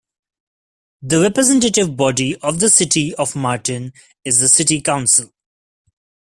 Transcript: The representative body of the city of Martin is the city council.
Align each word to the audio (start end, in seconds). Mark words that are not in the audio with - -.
The 1.03 1.21
representative 1.21 1.95
body 1.95 2.35
of 2.37 2.59
the 2.59 2.71
city 2.71 3.13
of 3.17 3.35
Martin 3.35 3.93
is 4.25 4.39
the 4.39 4.49
city 4.49 4.81
council. 4.81 5.29